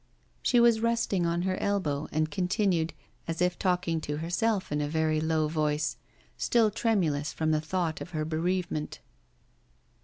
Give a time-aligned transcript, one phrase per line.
[0.41, 2.93] She was resting on her elbow, and continued,
[3.27, 5.95] as if talking to herself in a very low voice,
[6.39, 8.99] still tremulous from the thought of her bereavement.